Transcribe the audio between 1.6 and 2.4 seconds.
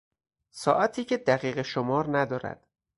شمار